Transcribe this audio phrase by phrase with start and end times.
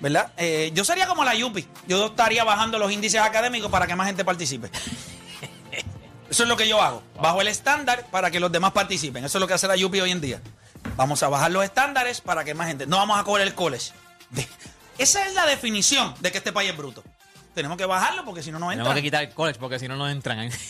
[0.00, 0.32] ¿Verdad?
[0.38, 1.66] Eh, yo sería como la Yupi.
[1.86, 4.70] Yo estaría bajando los índices académicos para que más gente participe.
[6.30, 7.02] Eso es lo que yo hago.
[7.20, 9.24] Bajo el estándar para que los demás participen.
[9.24, 10.40] Eso es lo que hace la Yupi hoy en día.
[10.96, 12.86] Vamos a bajar los estándares para que más gente.
[12.86, 13.92] No vamos a coger el college.
[14.96, 17.02] Esa es la definición de que este país es bruto.
[17.54, 18.94] Tenemos que bajarlo porque si no, no Tenemos entra.
[18.94, 20.50] que quitar el college porque si no, no entran.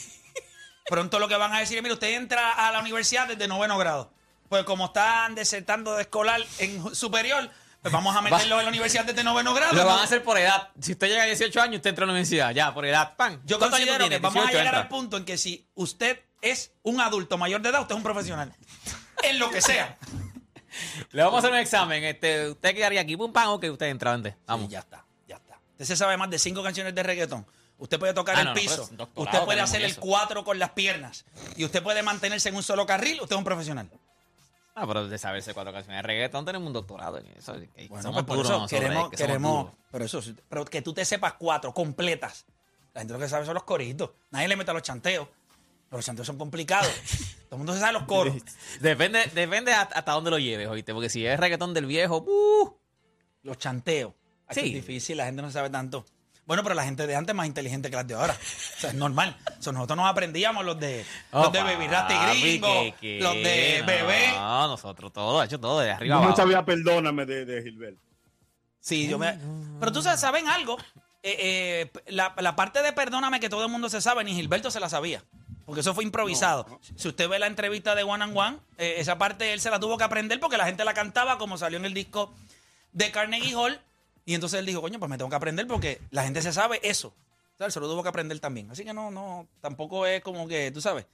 [0.90, 3.78] Pronto lo que van a decir es, mire, usted entra a la universidad desde noveno
[3.78, 4.12] grado.
[4.48, 7.48] Pues como están desertando de escolar en superior,
[7.80, 9.72] pues vamos a meterlo en la universidad desde noveno grado.
[9.74, 10.70] Lo van a hacer por edad.
[10.80, 12.50] Si usted llega a 18 años, usted entra a la universidad.
[12.50, 13.14] Ya, por edad.
[13.16, 13.40] ¡Pam!
[13.44, 14.20] Yo ¿Cuántos años considero que tienes?
[14.20, 14.80] vamos a 18 llegar entra.
[14.80, 18.02] al punto en que si usted es un adulto mayor de edad, usted es un
[18.02, 18.52] profesional.
[19.22, 19.96] en lo que sea.
[21.12, 22.02] Le vamos a hacer un examen.
[22.02, 24.34] Este, usted quedaría aquí, pum, pam, o que usted entra antes.
[24.46, 24.68] Vamos.
[24.68, 25.60] Ya está, ya está.
[25.72, 27.46] Usted se sabe más de cinco canciones de reggaetón.
[27.80, 28.74] Usted puede tocar Ah, el no, no, piso.
[28.74, 30.00] pero es doctorado usted puede tenemos hacer el eso.
[30.00, 31.24] cuatro con las piernas.
[31.56, 33.20] Y usted puede mantenerse en un solo carril.
[33.20, 33.90] Usted es un profesional.
[34.74, 37.54] Ah, pero de saberse cuatro canciones de reggaetón tenemos un doctorado en eso.
[37.74, 39.78] Que Bueno, somos pues por duros eso nosotros, queremos, que somos queremos, duros.
[39.90, 42.46] pero eso, sí, pero que tú te sepas cuatro completas.
[42.94, 44.10] La gente lo que sabe son los coritos.
[44.30, 45.26] Nadie le mete a los chanteos.
[45.90, 46.88] Los chanteos son complicados.
[47.48, 48.34] Todo el mundo se sabe los coros.
[48.80, 50.94] Depende, depende hasta, hasta dónde lo lleves, oíste.
[50.94, 52.76] Porque si es reggaetón del viejo, ¡uh!
[53.42, 54.12] Los chanteos.
[54.46, 54.66] Así Sí.
[54.68, 56.04] Es difícil, la gente no sabe tanto.
[56.46, 58.34] Bueno, pero la gente de antes es más inteligente que las de ahora.
[58.34, 59.36] O sea, es normal.
[59.58, 62.94] O sea, nosotros nos aprendíamos los de, los de Baby Rasta y Oh, Gringo, que-
[63.00, 64.32] que los de no, Bebé.
[64.32, 66.36] No, nosotros todo, hecho todo, de arriba Yo abajo.
[66.36, 68.00] sabía perdóname de, de Gilberto.
[68.80, 69.38] Sí, yo me...
[69.78, 70.78] Pero tú sabes, ¿saben algo?
[71.22, 74.70] Eh, eh, la, la parte de Perdóname que todo el mundo se sabe, ni Gilberto
[74.70, 75.22] se la sabía.
[75.66, 76.80] Porque eso fue improvisado.
[76.96, 79.78] Si usted ve la entrevista de One and One, eh, esa parte él se la
[79.78, 82.34] tuvo que aprender porque la gente la cantaba como salió en el disco
[82.92, 83.78] de Carnegie Hall.
[84.30, 86.78] Y entonces él dijo, coño, pues me tengo que aprender porque la gente se sabe
[86.84, 87.08] eso.
[87.08, 88.70] O sea, él se lo tuvo que aprender también.
[88.70, 91.06] Así que no, no, tampoco es como que, tú sabes.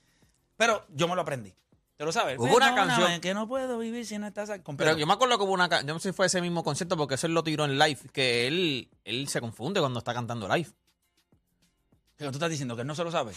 [0.59, 1.55] Pero yo me lo aprendí.
[1.97, 2.37] ¿Te lo sabes?
[2.39, 5.15] Hubo una Perdóname, canción- que no puedo vivir si no estás con Pero yo me
[5.15, 5.67] acuerdo que hubo una.
[5.71, 7.79] ca- Yo no sé si fue ese mismo concepto porque eso él lo tiró en
[7.79, 7.99] live.
[8.13, 10.69] Que él, él se confunde cuando está cantando live.
[12.17, 13.33] Pero tú estás diciendo que él no se lo sabe.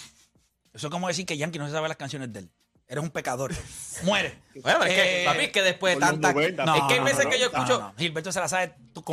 [0.74, 2.50] Eso es como decir que Yankee no se sabe las canciones de él.
[2.88, 3.54] Eres un pecador.
[4.04, 4.38] Muere.
[4.62, 6.34] Bueno, es que, Eh, papi, es que después de tanta.
[6.34, 7.80] 90, es que hay no, veces no, que yo no, escucho.
[7.80, 7.94] no, no.
[7.98, 9.04] Gilberto se la sabe tú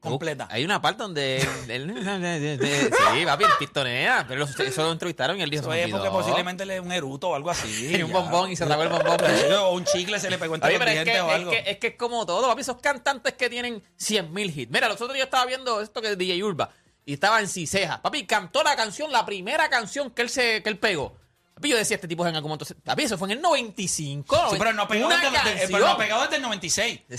[0.00, 0.48] completa.
[0.50, 1.90] Hay una parte donde él.
[2.00, 4.24] él- sí, papi, él pistonea.
[4.26, 5.62] Pero eso lo entrevistaron y él dijo.
[5.62, 6.20] Eso "Se me es porque olvidó".
[6.22, 7.88] posiblemente él es un eruto o algo así.
[7.90, 9.18] Tenía un bombón y se tragó el bombón.
[9.60, 11.50] O un chicle se le pegó entre los pero es que, dientes o es, algo.
[11.50, 14.70] que, es que es como todo, papi, esos cantantes que tienen 100.000 hits.
[14.72, 16.70] Mira, los otros días estaba viendo esto que es DJ Urba
[17.04, 18.00] y estaba en Ciseja.
[18.00, 21.16] Papi, cantó la canción, la primera canción que él se que él pegó.
[21.54, 22.64] Papi, yo decía, este tipo es en algún momento.
[22.84, 24.36] Papi, eso fue en el 95.
[24.50, 27.00] Sí, pero no pegó, desde, pero no pegó desde el 96.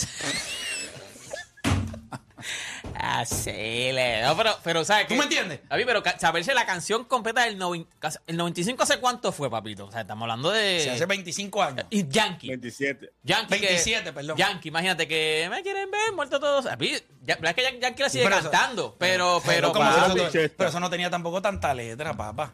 [2.95, 4.21] Así le.
[4.23, 5.17] No, pero, pero, ¿sabes ¿Tú qué?
[5.17, 5.59] me entiendes?
[5.67, 9.85] Papi, pero ca- saberse la canción completa del 90, el 95 hace cuánto fue, papito.
[9.85, 10.79] O sea, estamos hablando de.
[10.81, 11.85] Sí, hace 25 años.
[11.89, 12.47] Y Yankee.
[12.49, 13.11] 27.
[13.23, 14.37] Yankee que- 27, perdón.
[14.37, 16.65] Yankee, imagínate que me quieren ver muerto todos.
[16.65, 16.91] A mí,
[17.23, 19.93] ya, verdad es que Yan- Yankee la sigue pero eso- cantando, pero, pero, ¿cómo papi,
[19.95, 22.53] se- papi, pero, pero eso no tenía tampoco tanta letra, papá.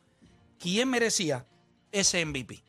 [0.60, 1.48] quién merecía
[1.90, 2.62] ese MVP.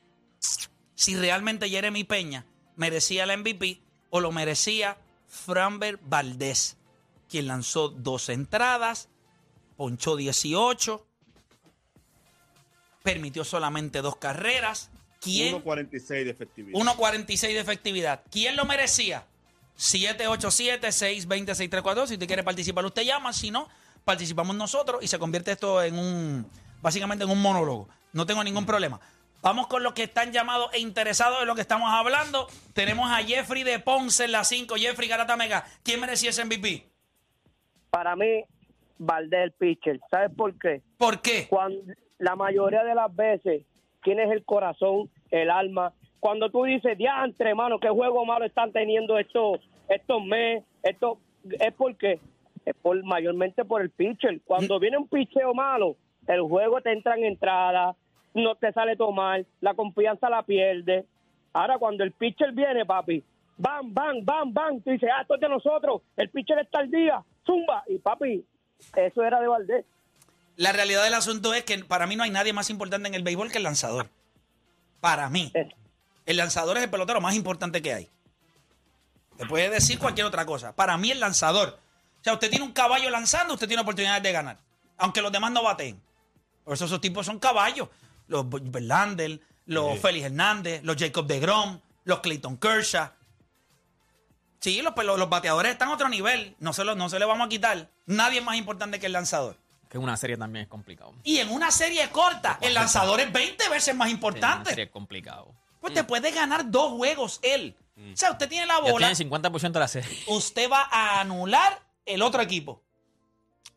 [0.96, 2.48] Si realmente Jeremy Peña
[2.78, 4.98] merecía el MVP o lo merecía
[5.28, 6.78] Framber Valdés,
[7.30, 9.08] quien lanzó dos entradas,
[9.78, 11.06] ponchó 18,
[13.04, 14.90] permitió solamente dos carreras.
[15.20, 15.64] ¿Quién?
[15.64, 16.80] 1.46 de efectividad.
[16.80, 18.24] 1.46 de efectividad.
[18.32, 19.26] ¿Quién lo merecía?
[19.78, 22.08] 787-620-6342.
[22.08, 23.34] Si usted quiere participar, usted llama.
[23.34, 23.68] Si no,
[24.04, 26.46] participamos nosotros y se convierte esto en un,
[26.82, 27.88] básicamente en un monólogo.
[28.14, 29.00] No tengo ningún problema.
[29.42, 32.48] Vamos con los que están llamados e interesados en lo que estamos hablando.
[32.74, 34.76] Tenemos a Jeffrey de Ponce en la 5.
[34.76, 35.66] Jeffrey Garata Mega.
[35.84, 36.86] ¿Quién merecía ese MVP?
[37.90, 38.44] Para mí,
[39.00, 40.00] Valdés el pitcher.
[40.12, 40.84] ¿Sabes por qué?
[40.98, 41.48] ¿Por qué?
[41.50, 41.82] Cuando
[42.22, 43.64] la mayoría de las veces
[44.04, 45.92] tienes el corazón, el alma.
[46.20, 49.60] Cuando tú dices, diantre, hermano, qué juego malo están teniendo estos
[49.90, 52.20] estos meses, esto es porque
[52.64, 54.40] es por mayormente por el pitcher.
[54.46, 55.98] Cuando viene un picheo malo,
[56.28, 57.96] el juego te entra en entrada,
[58.36, 61.06] no te sale todo mal, la confianza la pierde.
[61.54, 63.24] Ahora cuando el pitcher viene, papi,
[63.58, 66.92] bam, bam, bam, bam, tú dices, ah, esto es de nosotros, el pitcher está al
[66.92, 68.46] día, zumba, y papi,
[68.96, 69.86] eso era de Valdés.
[70.62, 73.24] La realidad del asunto es que para mí no hay nadie más importante en el
[73.24, 74.12] béisbol que el lanzador.
[75.00, 75.52] Para mí.
[76.28, 78.10] El lanzador es el pelotero más importante que hay.
[79.38, 80.76] Te puede decir cualquier otra cosa.
[80.76, 81.80] Para mí el lanzador.
[82.20, 84.60] O sea, usted tiene un caballo lanzando, usted tiene oportunidades de ganar.
[85.00, 86.00] Aunque los demás no baten.
[86.64, 87.90] Por eso esos tipos son caballos.
[88.28, 93.10] Los Verlander, los Félix Hernández, los Jacob de Grom, los Clayton Kershaw.
[94.60, 96.56] Sí, los, los, los bateadores están a otro nivel.
[96.60, 97.90] No se, lo, no se le vamos a quitar.
[98.06, 99.58] Nadie es más importante que el lanzador.
[99.92, 101.14] Que en una serie también es complicado.
[101.24, 104.70] Y en una serie corta, el lanzador es 20 veces más En una importante.
[104.70, 105.54] serie es complicado.
[105.82, 107.76] Pues te puede ganar dos juegos él.
[107.98, 110.18] O sea, usted tiene la Ya bola, tiene 50% de la serie.
[110.28, 112.82] usted va a anular el otro equipo.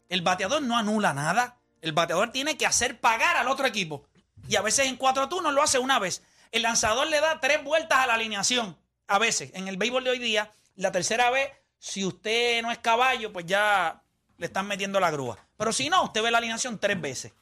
[0.08, 1.58] El bateador no anula nada.
[1.82, 4.06] El bateador tiene que hacer pagar al otro equipo.
[4.48, 6.22] Y a veces en cuatro turnos lo hace una vez.
[6.52, 8.78] El lanzador le da tres vueltas a la alineación.
[9.08, 9.50] A veces.
[9.54, 11.50] En el béisbol de hoy día, la tercera vez,
[11.80, 14.00] si usted no es caballo, pues ya
[14.38, 15.43] le están metiendo la grúa.
[15.56, 17.32] Pero si no, usted ve la alineación tres veces.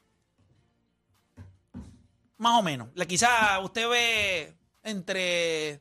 [2.38, 2.88] Más o menos.
[2.94, 5.80] Le- Quizá usted ve entre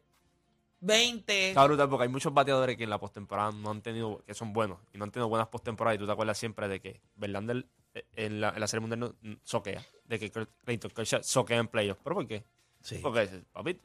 [0.79, 1.49] 20.
[1.49, 4.53] Está brutal porque hay muchos bateadores que en la postemporada no han tenido, que son
[4.53, 5.95] buenos y no han tenido buenas postemporadas.
[5.95, 9.15] Y tú te acuerdas siempre de que Verlander eh, en la, en la serie mundial
[9.21, 12.01] no, soquea, de que Clayton Kershaw soquea en playoffs.
[12.03, 12.43] ¿Pero por qué?
[12.81, 12.99] Sí.
[13.01, 13.79] Porque, papi,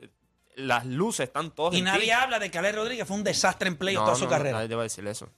[0.57, 3.69] las luces están todas Y en nadie habla de que Alex Rodríguez fue un desastre
[3.69, 4.57] en playoff No, toda su carrera.
[4.59, 5.31] Nadie te va a decir eso.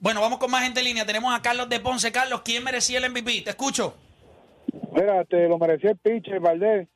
[0.00, 1.04] Bueno, vamos con más gente en línea.
[1.04, 2.10] Tenemos a Carlos de Ponce.
[2.10, 3.42] Carlos, ¿quién merecía el MVP?
[3.42, 3.94] Te escucho.
[4.92, 6.88] Mira, te lo merecía el pitcher, Valdés.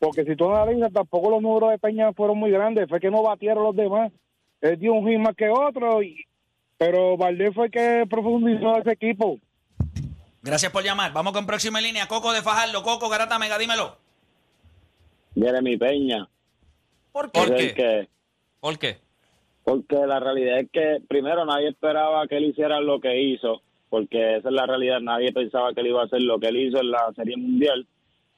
[0.00, 2.88] Porque si tú analizas, tampoco los números de Peña fueron muy grandes.
[2.88, 4.10] Fue que no batieron los demás.
[4.60, 6.02] Él dio un hit más que otro.
[6.02, 6.24] Y,
[6.76, 9.38] pero Valdés fue el que profundizó ese equipo.
[10.42, 11.12] Gracias por llamar.
[11.12, 12.08] Vamos con próxima en línea.
[12.08, 12.82] Coco de Fajardo.
[12.82, 13.96] Coco, Garata Mega, dímelo.
[15.36, 16.28] Jeremy Peña.
[17.12, 17.40] ¿Por qué?
[17.40, 18.08] ¿Por qué?
[18.58, 19.09] ¿Por qué?
[19.70, 24.38] Porque la realidad es que primero nadie esperaba que él hiciera lo que hizo, porque
[24.38, 26.80] esa es la realidad, nadie pensaba que él iba a hacer lo que él hizo
[26.80, 27.86] en la Serie Mundial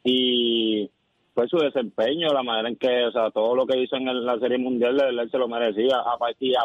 [0.05, 0.90] y
[1.34, 4.38] fue su desempeño, la manera en que, o sea, todo lo que hizo en la
[4.40, 6.02] Serie Mundial, él, él se lo merecía.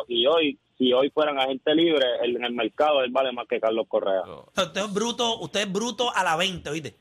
[0.08, 3.62] Y, y hoy, si hoy fueran agente libre en el mercado, él vale más que
[3.62, 4.24] Carlos Correa.
[4.54, 6.94] Usted es bruto, usted es bruto a la 20, ¿oíste?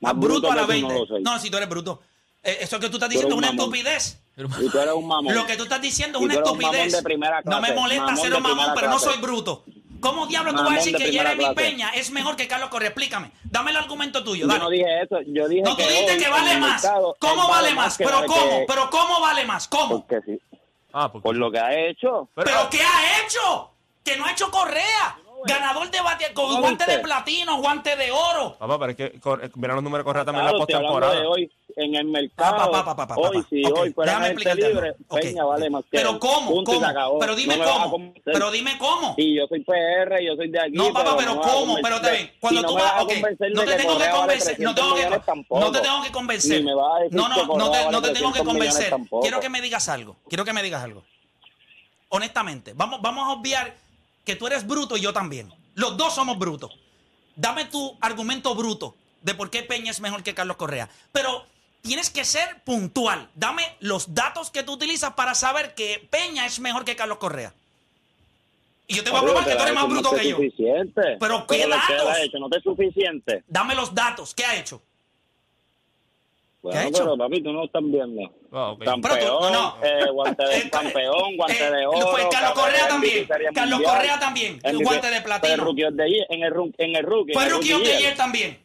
[0.00, 1.20] Más Más bruto, bruto a la que tú 20.
[1.20, 2.00] no si tú eres bruto.
[2.42, 3.74] Eh, eso que tú estás diciendo es un una mamón.
[3.74, 4.22] estupidez.
[4.38, 5.34] Y tú eres un mamón.
[5.34, 7.02] Lo que tú estás diciendo es una estupidez.
[7.44, 9.64] no me molesta mamón ser un mamón, pero no soy bruto.
[10.00, 11.54] ¿Cómo diablo tú vas a decir de que Jeremy clase.
[11.56, 12.88] Peña es mejor que Carlos Correa?
[12.90, 13.32] Explícame.
[13.42, 14.42] Dame el argumento tuyo.
[14.42, 14.60] Yo Dale.
[14.60, 16.82] no dije eso, yo dije No, tú que dijiste que vale más.
[16.84, 17.98] mercado, ¿Cómo vale más?
[17.98, 18.40] que ¿Pero vale cómo?
[18.60, 19.66] que- ¿Pero cómo vale más?
[19.66, 20.06] ¿Cómo?
[20.06, 20.40] Porque sí,
[20.92, 22.28] Ah, porque por lo que ha hecho.
[22.34, 23.70] Pero- ¿Pero qué ha hecho?
[24.04, 25.18] Que no ha hecho Correa.
[25.46, 28.56] Ganador de bate con ¿No guante de platino, guante de oro.
[28.58, 31.28] Papá, pero es que mira los números correctos también en la postemporada.
[31.28, 32.56] hoy en el mercado.
[32.56, 35.44] Pa, pa, pa, pa, pa, pa, hoy, si hoy fuera déjame gente explicarte libre, Peña
[35.44, 35.70] vale ok.
[35.72, 36.18] más que Pero.
[36.18, 36.64] ¿cómo?
[37.20, 38.14] Pero dime No cómo.
[38.24, 39.14] Pero dime cómo.
[39.16, 40.72] Y yo soy PR, yo soy de aquí.
[40.72, 41.76] No, papá, pero ¿cómo?
[41.76, 42.12] Pero convencer.
[42.12, 42.32] bien.
[42.40, 43.12] Cuando tú vas, ok,
[43.54, 45.60] no te tengo que convencer, no 300 tengo que, millones tampoco.
[45.60, 46.58] no te tengo que convencer.
[46.60, 48.90] Ni me vas a decir No, no, no te, no te tengo que 300 millones
[48.90, 48.94] convencer.
[49.22, 50.16] Quiero que me digas algo.
[50.28, 51.04] Quiero que me digas algo.
[52.08, 53.74] Honestamente, vamos, vamos a obviar
[54.28, 55.50] que tú eres bruto y yo también.
[55.74, 56.78] Los dos somos brutos.
[57.34, 60.90] Dame tu argumento bruto de por qué Peña es mejor que Carlos Correa.
[61.12, 61.46] Pero
[61.80, 63.30] tienes que ser puntual.
[63.34, 67.54] Dame los datos que tú utilizas para saber que Peña es mejor que Carlos Correa.
[68.86, 70.36] Y yo te voy a probar que tú eres más no bruto que yo.
[70.36, 71.16] suficiente.
[71.18, 72.08] Pero, ¿qué que datos?
[72.08, 73.44] ha hecho no te es suficiente.
[73.46, 74.34] Dame los datos.
[74.34, 74.82] ¿Qué ha hecho?
[76.60, 76.98] Bueno, ha hecho?
[77.04, 78.32] pero papi, tú no estás viendo.
[78.50, 78.84] Ah, ok.
[78.84, 82.08] Campeón, Pero tú- no, eh, guante de Eh, campeón, guante eh, de oro.
[82.08, 83.26] fue Carlos Correa también.
[83.54, 84.54] Carlos Mundial, Correa también.
[84.64, 85.54] MVP, Guante de platino.
[85.54, 87.32] el rookie of the year, en el, en el rookie.
[87.32, 88.00] Fue el Rookie of the year.
[88.00, 88.58] Year también.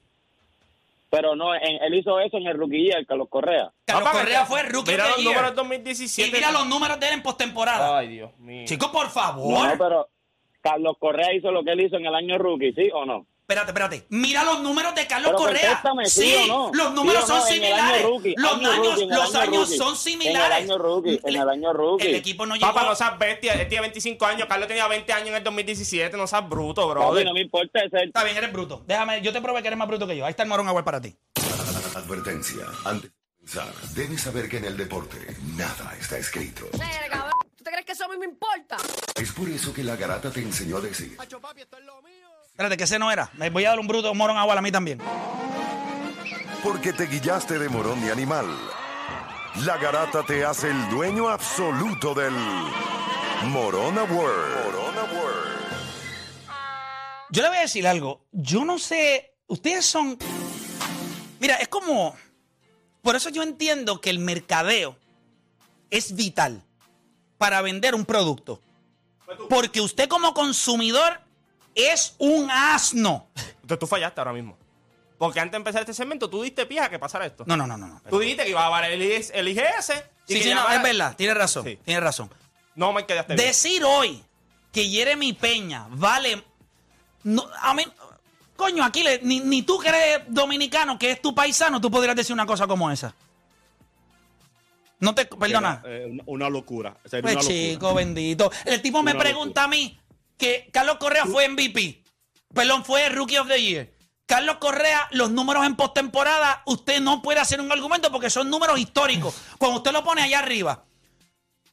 [1.11, 3.71] Pero no, en- él hizo eso en el rookie year, Carlos Correa.
[3.85, 5.55] Carlos Papá, Correa fue Rookie Mira of los the números Year.
[5.55, 6.29] 2017.
[6.29, 7.99] Y mira los números de él en postemporada.
[7.99, 8.65] Ay, Dios mío.
[8.65, 9.67] Chicos, por favor.
[9.69, 10.09] No, pero
[10.61, 13.27] Carlos Correa hizo lo que él hizo en el año rookie, ¿sí o no?
[13.43, 14.05] Espérate, espérate.
[14.09, 15.83] Mira los números de Carlos Pero Correa.
[16.05, 16.71] ¿sí o no?
[16.73, 17.41] los números ¿Sí o no?
[17.41, 18.03] son similares.
[18.03, 19.77] rookie, los año años, rookie, los año años rookie.
[19.77, 20.57] son En el similares.
[20.63, 22.07] año rookie, en el año rookie.
[22.07, 22.67] El equipo no llegó.
[22.73, 23.53] Papá, no seas bestia.
[23.55, 24.47] Él tiene 25 años.
[24.47, 26.15] Carlos tenía 20 años en el 2017.
[26.15, 27.25] No seas bruto, Papi, brother.
[27.25, 28.81] no me importa ese Está bien, eres bruto.
[28.87, 30.25] Déjame, yo te probé que eres más bruto que yo.
[30.25, 31.13] Ahí está el morón agua para ti.
[31.95, 32.65] Advertencia.
[32.85, 33.11] Ante-
[33.93, 35.17] Debes saber que en el deporte
[35.57, 36.65] nada está escrito.
[36.71, 38.77] ¿tú te crees que eso a mí me importa?
[39.15, 41.17] Es por eso que la garata te enseñó a decir.
[42.53, 43.31] Espérate, que ese no era.
[43.33, 44.99] Me voy a dar un bruto morón agua a mí también.
[46.61, 48.45] Porque te guillaste de morón de animal.
[49.65, 52.31] La garata te hace el dueño absoluto del
[53.45, 54.65] Morona World.
[54.65, 55.53] Morona World.
[57.31, 58.27] Yo le voy a decir algo.
[58.31, 59.33] Yo no sé.
[59.47, 60.15] Ustedes son.
[61.39, 62.15] Mira, es como.
[63.01, 64.95] Por eso yo entiendo que el mercadeo
[65.89, 66.61] es vital
[67.39, 68.61] para vender un producto.
[69.49, 71.19] Porque usted como consumidor
[71.75, 73.27] es un asno.
[73.35, 74.57] Entonces tú fallaste ahora mismo.
[75.17, 77.43] Porque antes de empezar este segmento, tú diste pie a que pasara esto.
[77.47, 77.87] No, no, no, no.
[77.87, 78.01] no.
[78.09, 79.89] Tú dijiste que iba a valer el, IGS el IGS.
[80.27, 81.15] y Sí, que sí, no, es verdad.
[81.15, 81.63] Tiene razón.
[81.63, 81.79] Sí.
[81.85, 82.29] Tiene razón.
[82.75, 83.47] No me quedaste bien.
[83.47, 84.21] Decir hoy
[84.71, 86.43] que Jeremy Peña vale.
[87.23, 87.83] No, a mí.
[88.55, 92.33] Coño, aquí ni, ni tú que eres dominicano, que es tu paisano, tú podrías decir
[92.33, 93.13] una cosa como esa.
[94.99, 95.25] No te.
[95.25, 95.81] Perdona.
[95.85, 96.95] Era, eh, una- locura.
[97.05, 97.55] O sea, era Pues una locura.
[97.71, 98.51] chico, bendito.
[98.65, 99.99] El tipo me Una pregunta a mí
[100.37, 102.03] que Carlos Correa fue MVP.
[102.53, 103.91] Perdón, fue Rookie of the Year.
[104.25, 108.79] Carlos Correa, los números en postemporada, usted no puede hacer un argumento porque son números
[108.79, 109.35] históricos.
[109.57, 110.85] Cuando usted lo pone allá arriba,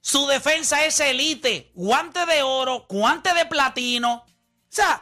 [0.01, 4.25] su defensa es elite, guante de oro, guante de platino.
[4.25, 4.25] O
[4.69, 5.01] sea,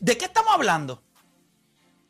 [0.00, 1.02] ¿de qué estamos hablando?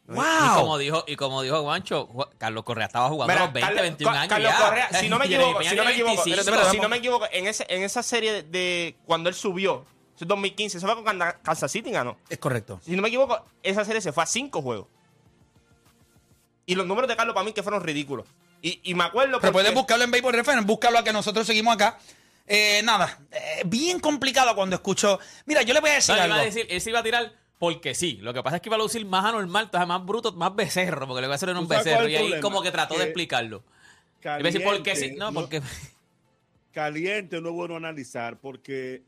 [0.09, 0.25] Y ¡Wow!
[0.55, 3.67] como dijo, y como dijo Juancho, Ju- Carlos Correa estaba jugando Mira, a los 20,
[3.67, 4.29] Carlos- 21 Ca- años.
[4.31, 4.65] Carlos ya.
[4.65, 6.41] Correa, si no me equivoco, si no me equivoco, 25.
[6.41, 9.85] espérate, si no me equivoco, en, ese, en esa serie de, de cuando él subió,
[10.19, 12.17] eso es 2015, eso fue con Kansas City ganó.
[12.29, 12.81] Es correcto.
[12.85, 14.89] Si no me equivoco, esa serie se fue a cinco juegos.
[16.67, 18.27] Y los números de Carlos para mí que fueron ridículos.
[18.61, 21.47] Y, y me acuerdo Pero porque- puedes buscarlo en Baseball Reference, búscalo a que nosotros
[21.47, 21.99] seguimos acá.
[22.49, 25.21] Eh, nada, eh, bien complicado cuando escucho.
[25.47, 26.35] Mira, yo le voy a decir No, algo.
[26.35, 28.15] iba a decir, él se iba a tirar porque sí.
[28.23, 31.07] Lo que pasa es que iba a lucir más anormal, entonces más bruto, más becerro,
[31.07, 32.09] porque le iba a hacer en un ¿Tú sabes cuál becerro.
[32.09, 32.43] Y ahí problema?
[32.43, 33.63] como que trató de explicarlo.
[34.23, 35.13] Iba a decir porque sí.
[35.13, 35.63] No, no- porque.
[36.73, 39.03] Caliente no es bueno analizar porque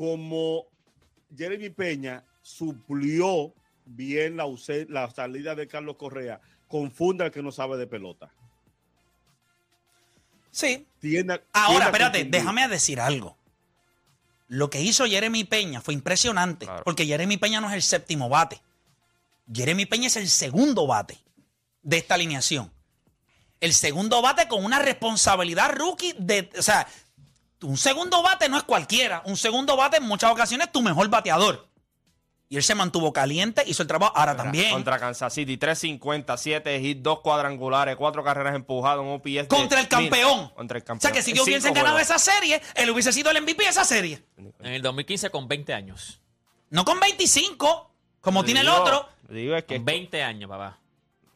[0.00, 0.64] como
[1.36, 3.52] Jeremy Peña suplió
[3.84, 8.32] bien la, salida de Carlos Correa, confunde al que no sabe de pelota.
[10.50, 10.86] Sí.
[11.52, 12.30] Ahora, espérate, confundir.
[12.30, 13.36] déjame decir algo.
[14.48, 16.82] Lo que hizo Jeremy Peña fue impresionante, Claro.
[16.82, 18.62] porque Jeremy Peña no es el séptimo bate.
[19.52, 21.18] Jeremy Peña es el segundo bate
[21.82, 22.72] de esta alineación.
[23.60, 26.88] El segundo bate con una responsabilidad rookie de, o sea,
[27.62, 29.22] un segundo bate no es cualquiera.
[29.26, 31.68] Un segundo bate en muchas ocasiones es tu mejor bateador.
[32.48, 34.12] Y él se mantuvo caliente, hizo el trabajo.
[34.16, 34.72] Ahora también.
[34.72, 39.24] Contra Kansas City, 350, 7 hits, 2 cuadrangulares, 4 carreras empujadas, un OPS.
[39.24, 39.88] de Contra el mil.
[39.88, 40.48] campeón.
[40.56, 41.00] Contra el O campeón.
[41.00, 43.68] sea que si yo Cinco hubiesen ganado esa serie, él hubiese sido el MVP de
[43.68, 44.24] esa serie.
[44.36, 46.20] En el 2015 con 20 años.
[46.70, 49.08] No con 25, como tiene el otro.
[49.28, 49.76] Digo es que.
[49.76, 50.80] Con 20 años, papá.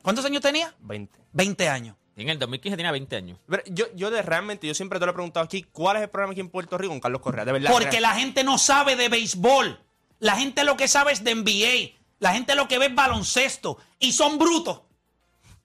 [0.03, 0.75] ¿Cuántos años tenía?
[0.81, 1.17] 20.
[1.33, 1.97] 20 años.
[2.17, 3.39] Y en el 2015 tenía 20 años.
[3.49, 6.11] Pero yo, yo de realmente, yo siempre te lo he preguntado aquí, ¿cuál es el
[6.11, 7.45] problema aquí en Puerto Rico con Carlos Correa?
[7.45, 7.71] De verdad.
[7.73, 9.81] Porque la gente no sabe de béisbol.
[10.21, 11.99] La gente lo que sabe es de NBA.
[12.21, 13.79] La gente lo que ve es baloncesto.
[13.99, 14.83] Y son brutos.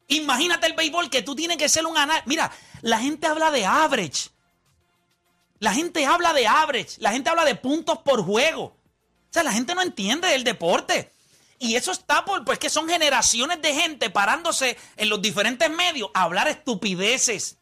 [0.08, 2.28] Imagínate el béisbol que tú tienes que ser un análisis.
[2.28, 2.52] Mira,
[2.82, 4.30] la gente habla de average.
[5.60, 6.96] La gente habla de average.
[6.98, 8.64] La gente habla de puntos por juego.
[8.64, 11.12] O sea, la gente no entiende el deporte.
[11.60, 16.10] Y eso está por, pues que son generaciones de gente parándose en los diferentes medios
[16.14, 17.58] a hablar estupideces.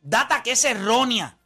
[0.00, 1.36] Data que es errónea.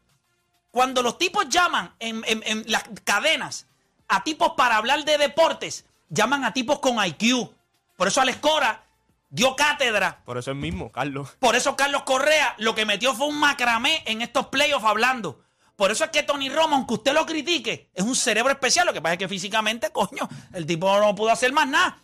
[0.71, 3.66] Cuando los tipos llaman en, en- en las cadenas
[4.07, 7.50] a tipos para hablar de deportes, llaman a tipos con IQ.
[7.97, 8.85] Por eso Alex Cora
[9.30, 10.21] dio cátedra.
[10.25, 11.30] Por eso es mismo, Carlos.
[11.38, 15.40] Por eso Carlos Correa lo que metió fue un macramé en estos playoffs hablando.
[15.78, 18.85] Por eso es que Tony Romo, aunque usted lo critique, es un cerebro especial.
[18.85, 22.00] Lo que pasa es que físicamente, coño, el tipo no pudo hacer más nada.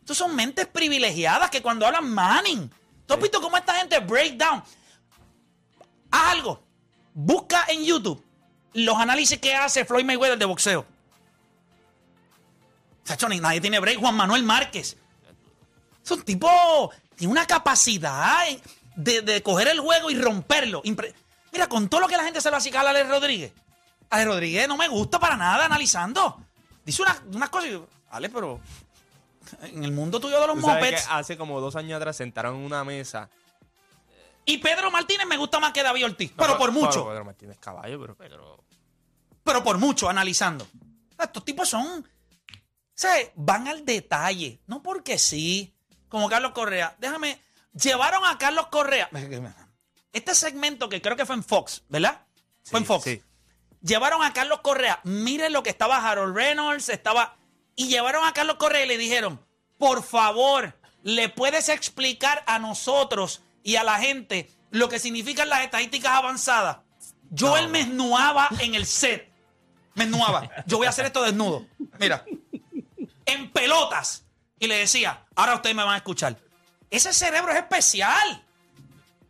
[0.00, 2.68] Estos son mentes privilegiadas que cuando hablan Manning.
[3.06, 4.60] ¿Tú has visto cómo esta gente break down?
[6.10, 6.60] Haz algo.
[7.14, 8.20] Busca en YouTube
[8.72, 10.84] los análisis que hace Floyd Mayweather de boxeo.
[13.04, 14.00] Sacho, ni nadie tiene break.
[14.00, 14.96] Juan Manuel Márquez.
[16.02, 16.90] Son tipo.
[17.14, 18.44] Tiene una capacidad
[18.96, 20.82] de, de coger el juego y romperlo.
[20.82, 21.14] Impre-
[21.56, 23.52] Mira, con todo lo que la gente se lo acicala a Alex Rodríguez.
[24.10, 26.38] Alex Rodríguez no me gusta para nada analizando.
[26.84, 28.60] Dice una- unas cosas y yo, Ale, pero.
[29.62, 31.06] En el mundo tuyo de los sabes mopeds.
[31.08, 33.30] hace como dos años atrás sentaron en una mesa.
[34.44, 36.32] Y Pedro Martínez me gusta más que David Ortiz.
[36.36, 37.08] Pero por mucho.
[37.08, 38.64] Pedro Martínez Caballo, pero Pedro.
[39.42, 40.66] pero por mucho analizando.
[41.18, 45.74] Estos tipos son, o van al detalle, no porque sí,
[46.08, 46.94] como Carlos Correa.
[46.98, 47.40] Déjame,
[47.72, 49.08] llevaron a Carlos Correa.
[50.12, 52.22] Este segmento que creo que fue en Fox, ¿verdad?
[52.64, 53.04] fue en Fox.
[53.04, 53.22] sí.
[53.82, 57.36] Llevaron a Carlos Correa, miren lo que estaba Harold Reynolds, estaba...
[57.76, 59.38] Y llevaron a Carlos Correa y le dijeron,
[59.78, 65.62] por favor, ¿le puedes explicar a nosotros y a la gente lo que significan las
[65.62, 66.78] estadísticas avanzadas.
[67.30, 69.28] Yo él me esnuaba en el set.
[69.94, 70.48] Me esnuaba.
[70.66, 71.66] Yo voy a hacer esto desnudo.
[71.98, 72.24] Mira.
[73.24, 74.24] En pelotas.
[74.58, 76.38] Y le decía, ahora ustedes me van a escuchar.
[76.90, 78.45] Ese cerebro es especial.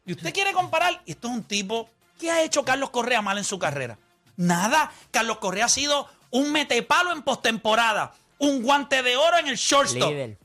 [0.07, 3.39] Y usted quiere comparar, y esto es un tipo, ¿qué ha hecho Carlos Correa mal
[3.39, 3.99] en su carrera?
[4.37, 4.93] Nada.
[5.11, 10.11] Carlos Correa ha sido un metepalo en postemporada, un guante de oro en el shortstop.
[10.11, 10.39] Líder.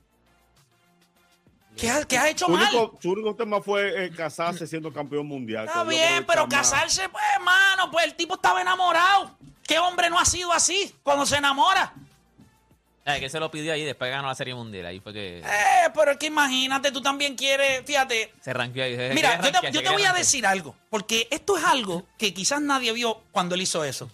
[1.78, 2.68] ¿Qué ha, qué ha hecho Su mal?
[2.76, 5.66] único, su único tema fue eh, casarse siendo campeón mundial.
[5.66, 9.32] Está bien, pero casarse, pues, hermano, pues el tipo estaba enamorado.
[9.64, 11.94] ¿Qué hombre no ha sido así cuando se enamora?
[13.06, 14.86] Eh, que se lo pidió ahí después ganó la Serie Mundial.
[14.86, 18.32] Ahí fue que Eh, pero es que imagínate, tú también quieres, fíjate.
[18.42, 18.96] se ranqueó ahí.
[18.96, 22.62] Se Mira, yo te, yo voy a decir algo, porque esto es algo que quizás
[22.62, 24.10] nadie vio cuando él hizo eso.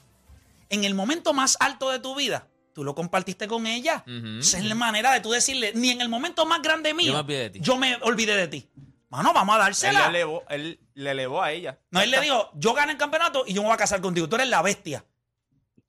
[0.69, 4.03] En el momento más alto de tu vida, tú lo compartiste con ella.
[4.39, 7.13] Esa es la manera de tú decirle, ni en el momento más grande mío, Yo
[7.13, 7.59] me olvidé de ti.
[7.61, 8.69] yo me olvidé de ti.
[9.09, 10.07] Mano, vamos a Él le, dársela.
[10.07, 11.79] elevó, él le elevó a ella.
[11.91, 14.27] No, él le dijo, yo gané el campeonato y yo me voy a casar contigo.
[14.27, 15.05] Tú eres la bestia.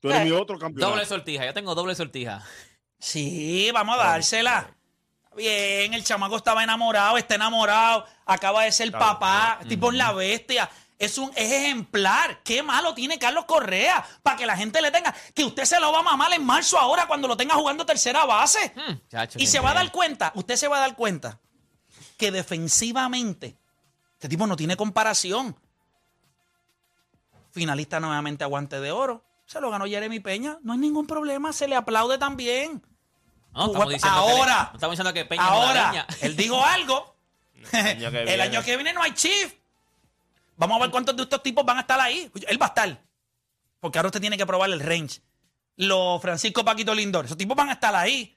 [0.01, 0.91] Tú eres mi otro campeón.
[0.91, 1.45] Doble sortija.
[1.45, 2.45] Yo tengo doble sortija.
[2.99, 4.75] Sí, vamos a dársela.
[5.37, 10.69] Bien, el chamaco estaba enamorado, está enamorado, acaba de ser papá, tipo es la bestia.
[10.99, 12.43] Es un es ejemplar.
[12.43, 15.15] Qué malo tiene Carlos Correa para que la gente le tenga.
[15.33, 18.25] Que usted se lo va a mamar en marzo ahora cuando lo tenga jugando tercera
[18.25, 18.73] base.
[18.75, 21.39] Hmm, chacho, y qué se va a dar cuenta, usted se va a dar cuenta
[22.17, 23.57] que defensivamente
[24.15, 25.57] este tipo no tiene comparación.
[27.53, 29.25] Finalista nuevamente a guante de oro.
[29.47, 30.59] Se lo ganó Jeremy Peña.
[30.63, 31.53] No hay ningún problema.
[31.53, 32.83] Se le aplaude también.
[33.59, 36.37] No, estamos diciendo que ahora, le- no estamos diciendo que Peña es una ahora, él
[36.37, 37.17] dijo algo.
[37.73, 38.43] El año que el viene.
[38.43, 39.55] año que viene no hay chief.
[40.57, 42.31] Vamos a ver cuántos de estos tipos van a estar ahí.
[42.47, 43.03] Él va a estar.
[43.81, 45.21] Porque ahora usted tiene que probar el range.
[45.77, 48.37] Los Francisco Paquito Lindor, esos tipos van a estar ahí.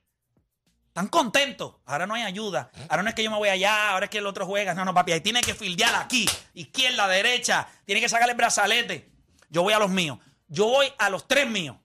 [0.87, 1.75] Están contentos.
[1.85, 2.69] Ahora no hay ayuda.
[2.89, 4.73] Ahora no es que yo me voy allá, ahora es que el otro juega.
[4.73, 5.13] No, no, papi.
[5.13, 6.27] Ahí tiene que fildear aquí.
[6.53, 7.67] Izquierda, derecha.
[7.85, 9.09] Tiene que sacarle el brazalete.
[9.49, 10.19] Yo voy a los míos.
[10.49, 11.77] Yo voy a los tres míos.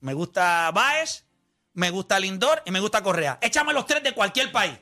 [0.00, 1.25] Me gusta Baez,
[1.76, 3.38] me gusta Lindor y me gusta Correa.
[3.42, 4.72] Échame los tres de cualquier país.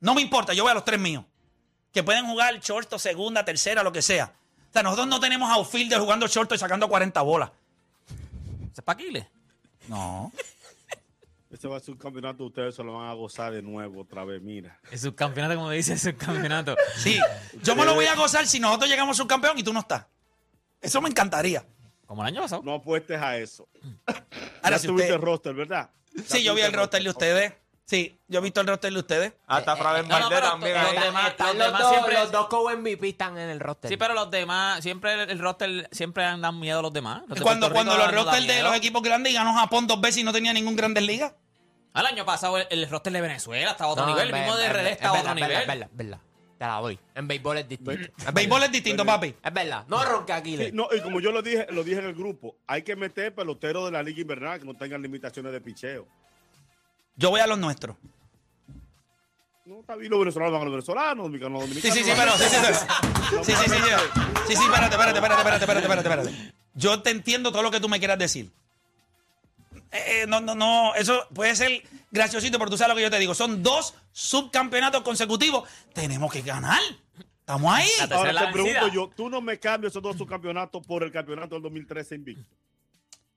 [0.00, 1.24] No me importa, yo voy a los tres míos.
[1.92, 4.34] Que pueden jugar short o segunda, tercera, lo que sea.
[4.68, 7.50] O sea, nosotros no tenemos outfielder jugando short y sacando 40 bolas.
[8.76, 9.30] ¿Es Paquile?
[9.88, 10.30] No.
[11.50, 14.26] Ese va a ser un campeonato, ustedes se lo van a gozar de nuevo otra
[14.26, 14.78] vez, mira.
[14.90, 16.76] Es subcampeonato, como dice, es subcampeonato.
[16.98, 17.18] Sí,
[17.62, 20.04] yo me lo voy a gozar si nosotros llegamos a subcampeón y tú no estás.
[20.82, 21.64] Eso me encantaría.
[22.06, 22.62] Como el año pasado.
[22.62, 23.66] No apuestes a eso.
[24.68, 25.90] Ahora, ya si tuviste usted- el roster, ¿verdad?
[26.26, 27.52] Sí, yo vi el roster de ustedes.
[27.84, 29.32] Sí, yo he visto el roster de ustedes.
[29.46, 30.74] Hasta Fraven no, Valdez pero también.
[30.74, 33.88] los demás- Están los los, demás dos, siempre- los dos co-MVP están en el roster.
[33.90, 37.22] Sí, pero los demás, siempre el, roster, siempre han dado miedo a los demás.
[37.28, 40.18] Los Cuando, cuando los no dan rosters de los equipos grandes ganó Japón dos veces
[40.18, 41.32] y no tenía ningún Grandes Ligas.
[41.94, 44.54] Al año pasado el, el roster de Venezuela estaba a otro No, nivel, el mismo
[44.56, 45.66] de RD es estaba a otro nivel.
[45.66, 46.18] Verdad, verdad.
[46.58, 46.98] Te la doy.
[47.14, 47.92] En béisbol es distinto.
[48.26, 49.32] El béisbol es distinto, papi.
[49.44, 49.84] Es verdad.
[49.86, 50.56] No ronca aquí.
[50.56, 53.32] Sí, no, y como yo lo dije, lo dije en el grupo, hay que meter
[53.34, 56.06] peloteros de la liga invernal que no tengan limitaciones de picheo.
[57.16, 57.96] Yo voy a los nuestros.
[59.66, 62.38] No, está bien, los venezolanos van a los venezolanos, los dominicanos los Sí, dominicanos.
[62.38, 63.44] sí, sí, pero.
[63.44, 63.44] Sí, sí, sí.
[63.44, 63.78] Sí, sí, sí,
[64.48, 66.54] sí, sí, espérate, espérate, espérate, espérate, espérate, espérate, espérate.
[66.74, 68.50] Yo te entiendo todo lo que tú me quieras decir.
[69.90, 73.10] Eh, eh, no, no, no, eso puede ser graciosito, pero tú sabes lo que yo
[73.10, 73.34] te digo.
[73.34, 75.68] Son dos subcampeonatos consecutivos.
[75.92, 76.80] Tenemos que ganar.
[77.40, 77.88] Estamos ahí.
[78.10, 81.62] Ahora te pregunto yo, ¿tú no me cambias esos dos subcampeonatos por el campeonato del
[81.62, 82.44] 2013 invicto?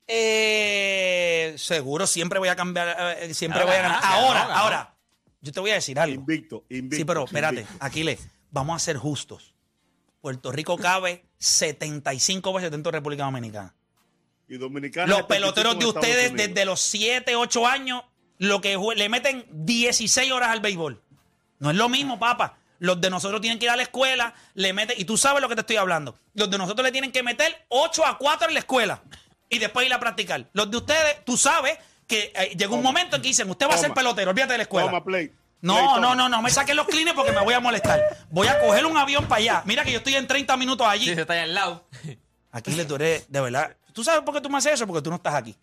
[0.07, 4.01] Eh, seguro, siempre voy a cambiar, eh, siempre Ahora voy a ganar.
[4.01, 4.95] ganaste, Ahora, ahora,
[5.39, 6.15] yo te voy a decir algo.
[6.15, 6.97] Invicto, invicto.
[6.97, 7.77] Sí, pero espérate, invicto.
[7.85, 9.55] Aquiles, vamos a ser justos.
[10.19, 13.73] Puerto Rico cabe 75 veces dentro de República Dominicana.
[14.47, 18.03] Y Dominicana Los es 75 peloteros de ustedes desde los 7, 8 años,
[18.41, 20.99] lo que le meten 16 horas al béisbol.
[21.59, 22.57] No es lo mismo, papá.
[22.79, 25.47] Los de nosotros tienen que ir a la escuela, le meten, y tú sabes lo
[25.47, 26.17] que te estoy hablando.
[26.33, 29.03] Los de nosotros le tienen que meter 8 a 4 en la escuela
[29.47, 30.49] y después ir a practicar.
[30.53, 31.77] Los de ustedes, tú sabes
[32.07, 32.89] que eh, llegó un Toma.
[32.89, 34.87] momento en que dicen, usted va a ser pelotero, olvídate de la escuela.
[34.87, 35.31] Toma, play.
[35.61, 36.15] No, Play, no, toma.
[36.15, 38.01] no, no me saquen los clines porque me voy a molestar.
[38.31, 39.63] Voy a coger un avión para allá.
[39.67, 41.05] Mira que yo estoy en 30 minutos allí.
[41.09, 41.87] Sí, se está al lado.
[42.51, 43.77] Aquiles, tú eres, de verdad.
[43.93, 44.87] ¿Tú sabes por qué tú me haces eso?
[44.87, 45.55] Porque tú no estás aquí.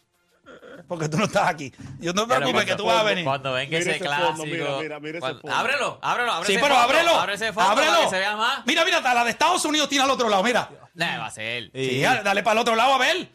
[0.86, 1.72] Porque tú no estás aquí.
[1.98, 3.24] Yo no me preocupes que tú vas a venir.
[3.24, 4.44] Cuando ven que ese clásico.
[4.46, 5.54] mira, mira, mira ese fondo.
[5.54, 6.44] ábrelo, ábrelo, ábrelo.
[6.46, 7.14] Sí, ese pero fondo, ábrelo.
[7.20, 7.90] Abre ese fondo ábrelo.
[7.92, 8.66] para que se vea más.
[8.66, 10.42] Mira, mira, la de Estados Unidos tiene al otro lado.
[10.42, 10.70] Mira.
[10.94, 11.70] Nah, va a ser.
[11.74, 13.28] Sí, dale para el otro lado a ver.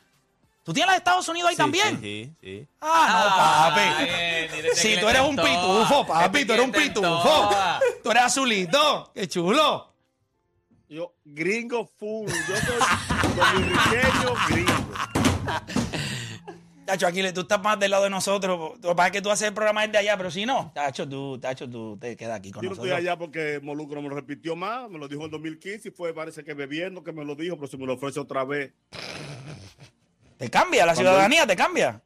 [0.63, 1.99] ¿Tú tienes la de Estados Unidos ahí Sí, también?
[1.99, 2.67] Sí, sí, sí.
[2.79, 4.56] Ah, no, bien, papi.
[4.56, 7.49] mire, Si tú eres un pitufo, papi, tú eres un pitufo.
[8.01, 9.12] Tú eres azulito.
[9.13, 9.93] Qué chulo.
[10.88, 12.29] Yo, gringo full.
[12.29, 15.83] Yo soy dominiqueño gringo.
[16.86, 18.74] Tacho, Aquiles, tú estás más del lado de nosotros.
[18.82, 21.08] Lo que pasa es que tú haces el programa desde allá, pero si no, Tacho,
[21.08, 22.91] tú, Tacho, tú te quedas aquí con Yo no nosotros.
[22.91, 26.13] estoy allá porque Molucro me lo repitió más, me lo dijo en 2015 y fue,
[26.13, 28.74] parece que bebiendo que me lo dijo, pero si me lo ofrece otra vez.
[30.38, 32.02] Te cambia, la ciudadanía te cambia.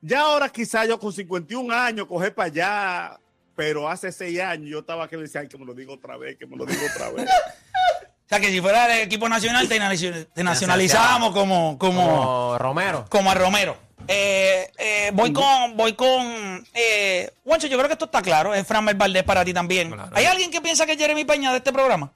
[0.00, 3.20] Ya ahora quizá yo con 51 años coger para allá,
[3.56, 6.16] pero hace 6 años yo estaba que le decía, ay, que me lo diga otra
[6.16, 7.28] vez, que me lo diga otra vez.
[8.26, 12.58] O sea, que si fuera el equipo nacional, te, nacionaliz- te nacionalizábamos como, como, Como
[12.58, 13.04] Romero.
[13.08, 13.76] como a Romero.
[14.08, 18.52] Eh, eh, voy con, voy con, eh, Juancho, yo creo que esto está claro.
[18.52, 19.90] Es Fran Valdés para ti también.
[19.92, 20.10] Claro.
[20.14, 22.12] ¿Hay alguien que piensa que es Jeremy Peña de este programa?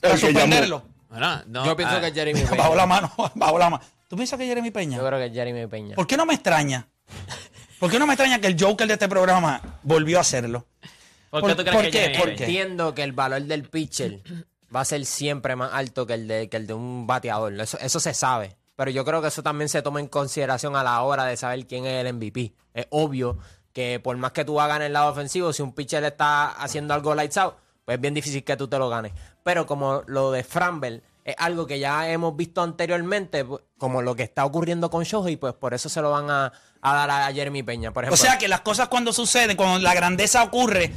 [0.00, 0.84] Para El suspenderlo.
[1.08, 2.56] Bueno, no, Yo pienso ah, que es Jeremy Peña.
[2.56, 3.84] Bajo la mano, bajo la mano.
[4.08, 4.96] ¿Tú piensas que es Jeremy Peña?
[4.98, 5.94] Yo creo que es Jeremy Peña.
[5.96, 6.86] ¿Por qué no me extraña?
[7.80, 10.66] ¿Por qué no me extraña que el Joker de este programa volvió a hacerlo?
[11.30, 11.98] ¿Por qué tú crees que qué?
[11.98, 12.36] Jeremy ¿Por Peña?
[12.36, 12.44] qué?
[12.44, 14.20] Entiendo que el valor del pitcher
[14.74, 17.52] va a ser siempre más alto que el de, que el de un bateador.
[17.60, 18.56] Eso, eso se sabe.
[18.76, 21.66] Pero yo creo que eso también se toma en consideración a la hora de saber
[21.66, 22.52] quién es el MVP.
[22.74, 23.38] Es obvio
[23.72, 26.94] que por más que tú hagas en el lado ofensivo, si un pitcher está haciendo
[26.94, 27.54] algo lights out,
[27.84, 29.12] pues es bien difícil que tú te lo ganes.
[29.42, 34.14] Pero como lo de Framber es algo que ya hemos visto anteriormente, pues, como lo
[34.14, 37.32] que está ocurriendo con Shohei, pues por eso se lo van a, a dar a
[37.32, 37.92] Jeremy Peña.
[37.92, 40.92] Por O ejemplo, sea que las cosas cuando suceden, cuando la grandeza ocurre,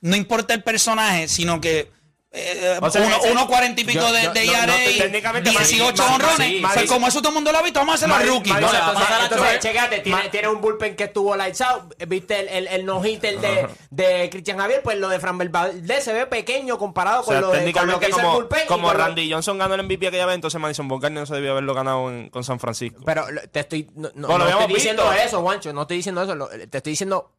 [0.00, 1.92] no importa el personaje, sino que
[2.36, 4.58] eh, O sea, uno, ese- uno cuarenta y pico yo- de, yo- de no, no,
[4.62, 6.62] IRA, técnicamente, 18 Mari- honrones.
[6.74, 8.50] Pues como eso todo el mundo lo ha visto, vamos a hacerlo a Mari- rookie.
[8.50, 11.94] Mari- No, Entonces, Entonces, tiene, un bullpen que estuvo lights out.
[12.06, 16.12] Viste el, el, el no-hitter de, de Cristian Javier, pues lo de Fran Valdez se
[16.12, 18.36] ve pequeño comparado O sea, con, lo de, con lo técnicamente que hizo el como,
[18.36, 18.60] bullpen.
[18.64, 21.34] y como lo- Randy Johnson ganó el MVP aquella vez, entonces Madison Bumgarner no se
[21.34, 23.00] debió haberlo ganado en- con San Francisco.
[23.04, 23.88] Pero te estoy.
[23.94, 25.22] No, Bueno, estoy diciendo visto.
[25.26, 25.72] eso, Juancho.
[25.72, 26.48] No estoy diciendo eso.
[26.70, 27.32] te estoy diciendo.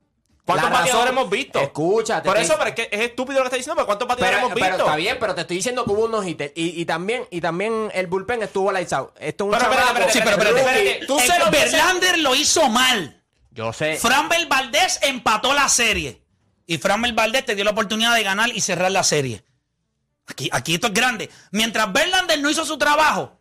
[0.48, 1.60] ¿Cuántos la razón- hemos visto?
[1.60, 4.08] Escucha, te Por eso, pero es que es estúpido lo que está diciendo, pero ¿cuántos
[4.08, 4.70] bateadores Pero, hemos visto?
[4.72, 6.54] pero está bien, pero te estoy diciendo que hubo un no-hitter.
[6.56, 9.12] Y, y también, y también el bullpen estuvo lights out.
[9.20, 12.20] Esto es un Pero, chamaco- espérate, Sí, pero espérate, espérate, tú El- lo dices- Verlander
[12.20, 13.22] lo hizo mal.
[13.52, 13.98] Yo sé.
[13.98, 16.22] Framber Valdés empató la serie.
[16.66, 19.44] Y Framber Valdés te dio la oportunidad de ganar y cerrar la serie.
[20.28, 21.30] Aquí, aquí esto es grande.
[21.52, 23.38] Mientras Verlander no hizo su trabajo,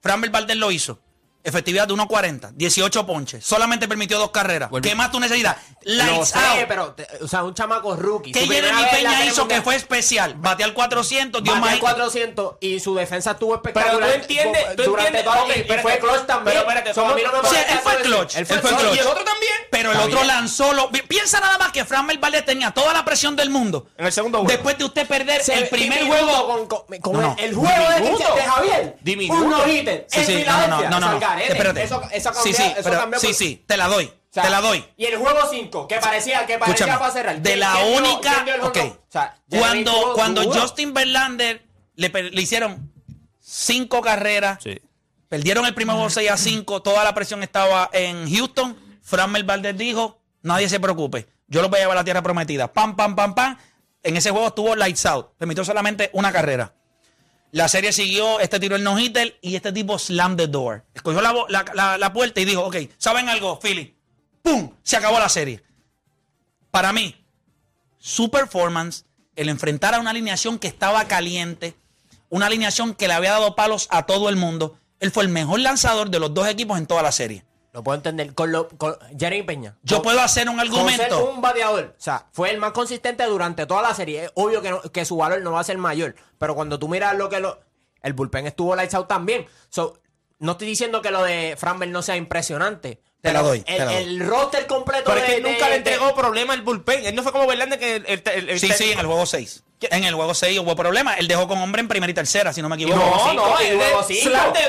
[0.00, 1.00] Framber Valdés lo hizo.
[1.44, 3.44] Efectividad de 1.40, 18 ponches.
[3.44, 4.70] Solamente permitió dos carreras.
[4.80, 5.56] ¿Qué más tú necesitas?
[5.82, 6.68] Lights sé, out.
[6.68, 8.30] pero, te- o sea, un chamaco rookie.
[8.30, 10.34] ¿Qué Su primera Jeremy vez en la Peña hizo que fue especial?
[10.36, 11.74] Batear 400, dio Batió más.
[11.74, 14.08] el 400 y su defensa estuvo Pero espectacular.
[14.10, 15.42] tú entiendes, tú durante entiendes.
[15.42, 16.44] ok, y- y, espérate, fue clutch también.
[16.56, 18.02] Pero espérate, So, a mí no me Sí, molesta él fue eso.
[18.02, 18.36] clutch.
[18.36, 18.80] Él fue fue clutch.
[18.82, 18.96] clutch.
[18.96, 19.52] Y el otro también.
[19.72, 20.26] Pero el Está otro bien.
[20.28, 20.72] lanzó.
[20.74, 23.88] Lo, piensa nada más que Framber Valdés tenía toda la presión del mundo.
[23.96, 24.52] En el segundo juego.
[24.52, 26.46] Después de usted perder Se- el primer diminuto juego.
[26.46, 27.36] con, con- con No, no.
[27.38, 28.34] el, el juego de, Diminuto.
[28.36, 28.96] de Javier.
[29.00, 29.40] Diminuto.
[29.42, 30.06] Un no-hitter.
[30.08, 31.31] Sí, en sí, no, no, no, no, no.
[31.40, 31.82] Espérate.
[31.82, 34.04] Eso, eso cambió, sí, sí, eso pero- cambió sí, por- sí, te la doy.
[34.06, 34.84] O sea, te la doy.
[34.96, 37.36] Y el juego 5, que parecía, que parecía Escúchame, para cerrar.
[37.36, 38.44] de ¿Quién- la única.
[38.44, 38.66] dio?
[38.66, 38.72] O
[39.10, 40.60] sea, cuando cuando duro.
[40.60, 41.62] Justin Verlander
[41.96, 42.90] le, le hicieron
[43.40, 44.80] cinco carreras, Sí.
[45.28, 48.76] perdieron el primer juego 6 a 5, toda la presión estaba en Houston.
[49.02, 52.72] Framber Valdez dijo: Nadie se preocupe, yo los voy a llevar a la tierra prometida.
[52.72, 53.58] Pam, pam, pam, pam.
[54.02, 56.72] En ese juego estuvo lights out, permitió solamente una carrera.
[57.52, 60.84] La serie siguió, este tiró el no-hitter y este tipo slammed the door.
[60.94, 63.94] Escogió la, la- la- la puerta y dijo, ok, ¿saben algo, Philly?
[64.42, 64.72] ¡Pum!
[64.82, 65.62] Se acabó la serie.
[66.70, 67.14] Para mí,
[67.98, 69.04] su performance,
[69.36, 71.74] el enfrentar a una alineación que estaba caliente,
[72.30, 75.60] una alineación que le había dado palos a todo el mundo, él fue el mejor
[75.60, 77.44] lanzador de los dos equipos en toda la serie.
[77.72, 78.34] Lo puedo entender.
[78.34, 79.76] Con, lo, con Jeremy Peña.
[79.82, 81.30] Yo Con- puedo hacer un con ser argumento.
[81.30, 81.94] un bateador.
[81.98, 84.24] O sea, fue el más consistente durante toda la serie.
[84.24, 86.14] Es obvio que, no- que su valor no va a ser mayor.
[86.38, 87.60] Pero cuando tú miras lo que lo.
[88.02, 89.46] El bullpen estuvo lights out también.
[89.70, 89.98] So,
[90.38, 93.00] no estoy diciendo que lo de Framber no sea impresionante.
[93.22, 93.94] Te la doy, te El, la doy.
[93.94, 97.06] el roster completo Pero es de- que nunca de- le entregó problema al bullpen.
[97.06, 99.24] Él no fue como Verlander que el, el- el- el Sí, sí, en el juego
[99.24, 99.62] 6.
[99.90, 101.18] En el juego 6 hubo problemas.
[101.18, 102.96] Él dejó con hombre en primera y tercera, si no me equivoco.
[102.98, 103.78] No, no, él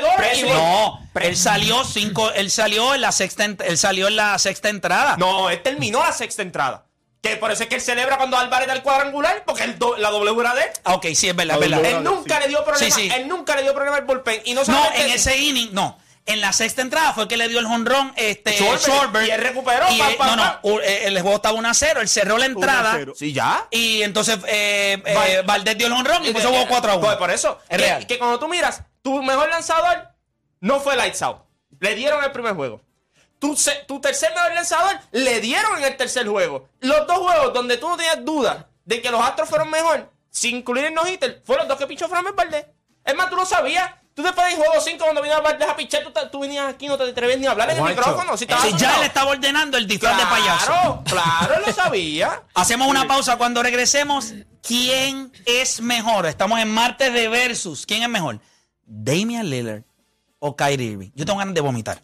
[0.01, 0.45] door Preso.
[0.45, 4.69] y- No, él salió cinco, él salió en la sexta, él salió en la sexta
[4.69, 5.15] entrada.
[5.17, 6.85] No, él terminó la sexta entrada.
[7.21, 9.95] Que por eso es que él celebra cuando Álvarez da el cuadrangular, porque el do-
[9.95, 10.09] la
[10.55, 10.69] de él.
[10.83, 11.85] Ah, ok, sí, es verdad, es verdad.
[11.85, 12.93] Él nunca le dio problema.
[12.95, 13.09] Sí, sí.
[13.15, 14.41] Él nunca le dio problema al bullpen.
[14.43, 15.97] Y no No, en ese inning, no.
[16.25, 19.27] En la sexta entrada fue que le dio el jonrón este, Schwarber, Schwarber.
[19.27, 21.99] y él recuperó, Y no, no, eh, el juego estaba 1 a 0.
[22.01, 22.91] Él cerró la 1 a entrada.
[22.95, 23.13] 0.
[23.15, 23.67] Sí, ya.
[23.71, 27.05] Y entonces eh, eh, Val- Valdés dio el jonrón y puso juego 4 a 1.
[27.05, 27.59] Pues por eso.
[27.67, 28.07] Es que, real.
[28.07, 30.07] que cuando tú miras, tu mejor lanzador
[30.61, 31.39] no fue Lights Out.
[31.81, 32.81] Le dieron el primer juego.
[33.39, 36.69] Tu, se- tu tercer mejor lanzador le dieron en el tercer juego.
[36.79, 40.55] Los dos juegos donde tú no tenías duda de que los Astros fueron mejor, sin
[40.57, 42.65] incluir el no-hitter, fueron los dos que pichó Framber Valdez.
[43.03, 43.91] Es más, tú lo sabías.
[44.15, 46.97] Tú después del juego 5, cuando Valdez a pichar, tú, ta- tú venías aquí, no
[46.97, 48.37] te atreves ni a hablar en el micrófono.
[48.37, 50.65] Si Sí, ya él estaba ordenando el disfraz de payaso.
[50.67, 52.43] Claro, claro, lo sabía.
[52.53, 54.33] Hacemos una pausa cuando regresemos.
[54.61, 56.25] ¿Quién es mejor?
[56.27, 57.85] Estamos en martes de versus.
[57.85, 58.39] ¿Quién es mejor?
[58.85, 59.81] ¿Damian Lillard
[60.39, 61.09] o Kyrie Irving?
[61.15, 61.99] Yo tengo ganas de vomitar.